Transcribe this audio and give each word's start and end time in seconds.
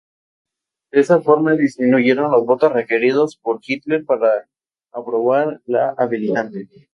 De 0.91 0.99
esa 0.99 1.21
forma 1.21 1.53
disminuyeron 1.53 2.31
los 2.31 2.43
votos 2.43 2.73
requeridos 2.73 3.37
por 3.37 3.59
Hitler 3.61 4.03
para 4.03 4.47
aprobar 4.91 5.61
la 5.67 5.91
Habilitante. 5.95 6.67